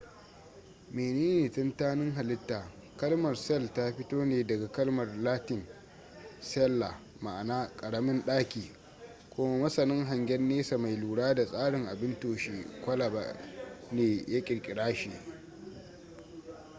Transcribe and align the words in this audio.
menene 0.93 1.49
tantanin 1.51 2.11
halitta 2.11 2.71
kalmar 2.97 3.35
cell 3.37 3.73
ta 3.73 3.91
fito 3.93 4.25
ne 4.25 4.43
daga 4.47 4.71
kalmar 4.71 5.07
latin 5.23 5.65
cella 6.41 6.99
ma'ana 7.21 7.71
ƙaramin 7.77 8.21
ɗaki 8.25 8.71
kuma 9.35 9.57
masanin 9.61 10.05
hangen 10.05 10.47
nesa 10.49 10.77
mai 10.77 10.97
lura 10.97 11.33
da 11.35 11.45
tsarin 11.45 11.85
abin 11.87 12.19
toshe 12.19 12.65
kwalaba 12.85 13.35
ne 13.91 14.23
ya 14.27 14.43
ƙirƙira 14.43 14.93
shi 14.93 15.11